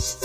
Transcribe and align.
Catches 0.00 0.16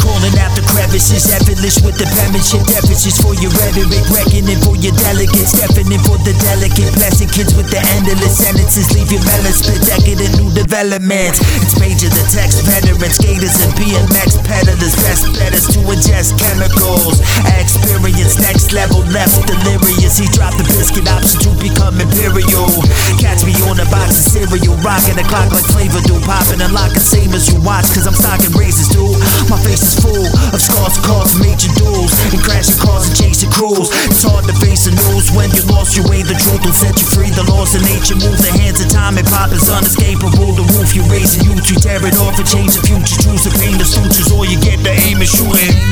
crawling 0.00 0.32
out 0.40 0.56
the 0.56 0.64
crevices, 0.64 1.28
effortless 1.28 1.76
with 1.84 2.00
the 2.00 2.08
penmanship 2.08 2.64
deficits 2.64 3.20
for 3.20 3.36
your 3.36 3.52
rhetoric, 3.60 4.00
reckoning 4.08 4.56
for 4.64 4.80
your 4.80 4.96
delegates, 4.96 5.60
deafening 5.60 6.00
for 6.08 6.16
the 6.24 6.32
delicate, 6.40 6.88
plastic 6.96 7.28
kids 7.28 7.52
with 7.52 7.68
the 7.68 7.84
endless 8.00 8.40
sentences, 8.40 8.88
leave 8.96 9.12
your 9.12 9.20
melon 9.28 9.52
split, 9.52 9.84
decadent 9.84 10.32
new 10.40 10.48
developments. 10.56 11.44
It's 11.60 11.76
major 11.76 12.08
the 12.08 12.24
text 12.32 12.64
veterans, 12.64 13.20
skaters 13.20 13.60
and 13.60 13.76
BMX 13.76 14.40
peddlers, 14.48 14.96
best 15.04 15.36
betters 15.36 15.68
to 15.76 15.84
ingest 15.84 16.40
chemicals. 16.40 17.20
Experience 17.60 18.40
next 18.40 18.72
level, 18.72 19.04
left 19.12 19.36
delirious. 19.44 20.16
He 20.16 20.24
dropped 20.32 20.56
the 20.56 20.64
biscuit 20.64 21.04
option 21.12 21.49
rocking 25.10 25.22
the 25.22 25.28
clock 25.28 25.50
like 25.52 25.66
flavor 25.66 26.00
do, 26.06 26.14
popping 26.22 26.60
and 26.60 26.72
locking 26.72 27.02
same 27.02 27.32
as 27.34 27.50
you 27.50 27.58
watch, 27.60 27.86
cause 27.94 28.06
I'm 28.06 28.14
stocking 28.14 28.52
razors, 28.54 28.88
dude. 28.88 29.18
My 29.50 29.58
face 29.58 29.82
is 29.82 29.96
full 29.98 30.26
of 30.54 30.60
scars 30.60 30.98
caused 31.02 31.38
major 31.40 31.70
duels 31.74 32.12
and 32.30 32.40
crashing 32.42 32.78
cars 32.78 33.08
and 33.08 33.16
chasing 33.16 33.50
crews. 33.50 33.90
It's 34.10 34.22
hard 34.22 34.44
to 34.46 34.54
face 34.62 34.86
the 34.86 34.94
news 34.94 35.30
when 35.34 35.50
you 35.50 35.62
lost 35.70 35.96
your 35.96 36.06
way. 36.06 36.22
The 36.22 36.38
truth 36.38 36.62
will 36.62 36.76
set 36.76 36.94
you 36.98 37.06
free. 37.10 37.30
The 37.30 37.46
laws 37.50 37.74
of 37.74 37.82
nature 37.82 38.14
move 38.14 38.38
the 38.38 38.52
hands 38.62 38.80
of 38.80 38.90
time 38.90 39.18
and 39.18 39.26
pop 39.26 39.50
is 39.50 39.66
unescapable. 39.68 40.54
The 40.54 40.66
roof 40.78 40.94
you 40.94 41.02
raise 41.10 41.34
and 41.38 41.46
you 41.46 41.54
you 41.70 41.76
tear 41.78 42.02
it 42.02 42.16
off 42.18 42.38
and 42.38 42.46
change 42.46 42.74
the 42.74 42.82
future. 42.82 43.18
Choose 43.22 43.46
to 43.46 43.50
paint 43.58 43.78
the 43.78 43.86
sutures 43.86 44.30
or 44.32 44.46
you 44.46 44.58
get 44.60 44.82
the 44.82 44.90
aim 44.90 45.22
and 45.22 45.28
shooting. 45.28 45.89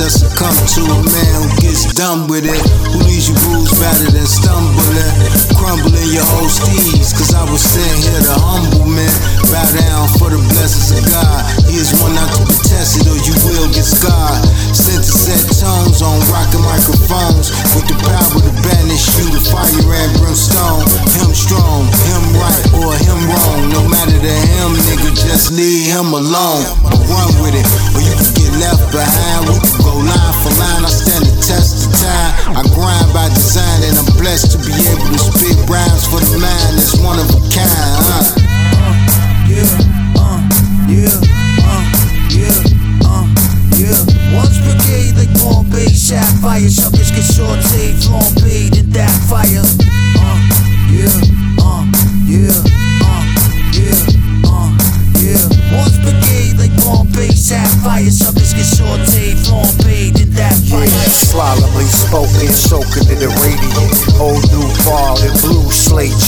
Mumblings 0.00 0.20
succumb 0.20 0.56
to 0.72 0.80
a 0.80 0.98
man 1.04 1.34
who 1.44 1.48
gets 1.60 1.92
done 1.92 2.26
with 2.28 2.44
it. 2.44 2.60
Who 2.92 3.04
leaves 3.04 3.28
you 3.28 3.36
bruised, 3.44 3.76
battered, 3.80 4.16
and 4.16 4.28
stumbling. 4.28 5.12
Crumbling 5.56 6.08
your 6.08 6.24
whole 6.24 6.48
steeds, 6.48 7.12
cause 7.12 7.34
I 7.36 7.44
was 7.44 7.60
sent 7.60 8.08
here 8.08 8.24
to 8.24 8.36
humble 8.40 8.88
men. 8.88 9.12
Bow 9.52 9.66
down 9.76 10.08
for 10.16 10.32
the 10.32 10.40
blessings 10.56 10.96
of 10.96 11.04
God. 11.04 11.44
He 11.68 11.76
is 11.76 11.92
one 12.00 12.16
not 12.16 12.32
to 12.32 12.42
be 12.48 12.56
tested, 12.64 13.06
or 13.12 13.18
you 13.20 13.34
will 13.44 13.68
get 13.68 13.84
scarred. 13.84 14.40
Sent 14.72 15.04
to 15.04 15.12
set 15.12 15.42
tones 15.60 16.00
on 16.00 16.16
rockin' 16.32 16.64
microphones. 16.64 17.52
With 17.76 17.84
the 17.84 17.96
power 18.00 18.40
to 18.40 18.52
banish 18.64 19.04
you, 19.20 19.28
the 19.36 19.42
fire 19.52 19.68
and 19.68 20.12
brimstone. 20.16 20.86
Him 21.20 21.30
strong, 21.36 21.84
him 22.08 22.24
right, 22.40 22.64
or 22.80 22.96
him 23.04 23.20
wrong. 23.28 23.68
No 23.68 23.84
matter 23.84 24.16
to 24.16 24.34
him, 24.56 24.70
nigga, 24.88 25.12
just 25.12 25.52
leave 25.52 25.92
him 25.92 26.16
alone. 26.16 26.64
Run 27.04 27.30
with 27.44 27.58
it, 27.58 27.66
able 34.90 35.10
to 35.14 35.18
spit 35.30 35.58
rhymes 35.70 36.04
for 36.06 36.20
the 36.20 36.38
mind 36.38 36.74
that's 36.78 36.98
one 37.00 37.18
of 37.18 37.28
a 37.30 37.40
kind. 37.54 37.70
Huh? 38.02 38.50
yeah, 39.46 39.70
uh, 40.18 40.40
yeah, 40.90 41.14
uh, 41.66 41.82
yeah, 42.30 42.58
uh, 43.06 43.24
yeah. 43.78 43.98
Once 44.34 44.58
brigade 44.62 45.14
like 45.18 45.32
Bombay, 45.38 45.90
sapphire, 45.90 46.68
suckers 46.68 47.10
get 47.10 47.26
sauteed, 47.26 47.98
flambéed 48.02 48.78
in 48.78 48.90
that 48.90 49.10
fire. 49.30 49.62
Uh, 50.18 50.38
yeah, 50.90 51.10
uh, 51.62 51.82
yeah, 52.26 52.54
uh, 53.06 53.22
yeah, 53.74 53.98
uh, 54.46 54.70
yeah. 55.22 55.42
Once 55.74 55.98
brigade 56.02 56.58
like 56.58 56.74
Bombay, 56.82 57.30
sapphire, 57.30 58.10
suckers 58.10 58.54
get 58.54 58.66
sauteed, 58.66 59.38
flambéed 59.46 60.20
in 60.22 60.30
that 60.34 60.54
fire. 60.70 60.88
Solemnly 61.10 61.84
spoken, 61.84 62.48
soaking 62.50 63.06
in 63.10 63.18
the 63.18 63.30
radiant. 63.42 63.89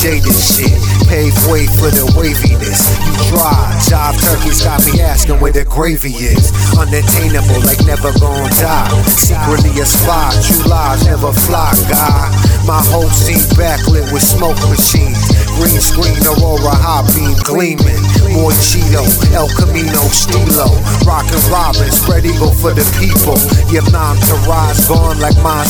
Slate 0.03 0.23
jaded 0.23 0.35
shit. 0.35 0.79
Pave 1.07 1.35
way 1.47 1.67
for 1.79 1.91
the 1.91 2.07
waviness. 2.19 2.83
You 3.07 3.13
dry, 3.31 3.79
job 3.87 4.19
turkeys 4.19 4.63
got 4.63 4.83
me 4.87 5.01
asking 5.01 5.39
where 5.41 5.53
the 5.53 5.65
gravy 5.65 6.11
is. 6.11 6.51
Unattainable, 6.75 7.63
like 7.63 7.85
never 7.87 8.11
gonna 8.19 8.51
die. 8.59 8.91
Secretly 9.07 9.71
a 9.81 9.87
spy, 9.87 10.35
true 10.43 10.67
lies 10.67 11.07
never 11.07 11.33
fly, 11.33 11.71
guy. 11.87 12.31
My 12.67 12.83
whole 12.91 13.11
scene 13.11 13.43
backlit 13.55 14.11
with 14.13 14.23
smoke 14.23 14.59
machines. 14.71 15.19
Green 15.59 15.79
screen, 15.79 16.19
Aurora 16.27 16.75
high 16.75 17.07
beam 17.15 17.35
gleaming. 17.45 18.03
Boy 18.33 18.55
Cheeto, 18.65 19.05
El 19.37 19.49
Camino 19.55 20.03
Stilo. 20.09 20.71
Rockin' 21.05 21.43
Robin, 21.53 21.91
spread 21.91 22.25
eagle 22.25 22.55
for 22.55 22.73
the 22.73 22.87
people. 22.99 23.37
Your 23.71 23.85
entourage 23.95 24.89
gone 24.89 25.21
like 25.21 25.37
my. 25.43 25.63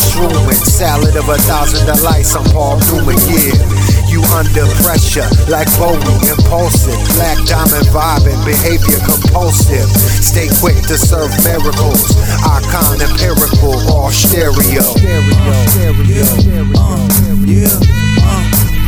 Salad 0.82 1.16
of 1.16 1.28
a 1.28 1.38
thousand 1.38 1.86
delights, 1.86 2.34
I'm 2.34 2.44
Paul 2.52 2.78
Newman, 2.90 3.16
yeah. 3.28 3.91
You 4.12 4.20
under 4.36 4.68
pressure, 4.84 5.24
like 5.48 5.72
Bowie, 5.80 6.20
impulsive. 6.28 7.00
Black 7.16 7.40
diamond 7.48 7.88
vibing, 7.88 8.44
behavior 8.44 9.00
compulsive. 9.08 9.88
Stay 10.20 10.52
quick 10.60 10.76
to 10.92 11.00
serve 11.00 11.32
miracles. 11.48 12.12
Icon 12.44 13.00
empirical, 13.00 13.72
all 13.88 14.10
stereo. 14.12 14.84
yeah, 15.00 15.16
uh, 15.40 15.64
yeah, 16.04 16.28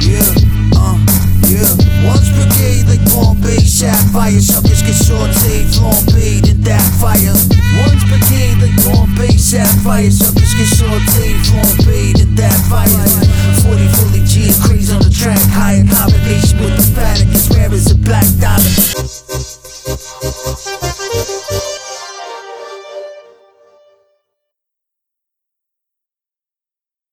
yeah, 0.04 0.28
yeah. 1.48 1.72
Once 2.04 2.28
brigade 2.36 2.84
like 2.84 3.00
Bombay, 3.08 3.64
sapphire, 3.64 4.40
suckers 4.40 4.82
get 4.82 4.92
sauteed, 4.92 5.72
flambéed 5.72 6.52
in 6.52 6.60
that 6.68 6.84
fire. 7.00 7.32
Once 7.80 8.04
brigade 8.04 8.60
like 8.60 8.76
Bombay, 8.84 9.38
sapphire, 9.38 10.10
suckers 10.10 10.52
get 10.52 10.68
sauteed, 10.68 11.40
flambéed 11.48 12.20
in 12.20 12.34
that 12.34 12.60
fire. 12.68 13.53